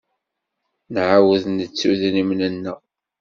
Nɛawed 0.93 1.43
nettu 1.49 1.87
idrimen-nneɣ. 1.93 2.79